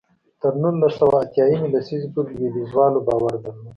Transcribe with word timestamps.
تر 0.41 0.53
نولس 0.61 0.93
سوه 0.99 1.15
اتیا 1.21 1.45
یمې 1.53 1.67
لسیزې 1.73 2.09
پورې 2.13 2.31
لوېدیځوالو 2.39 3.05
باور 3.07 3.33
درلود. 3.43 3.69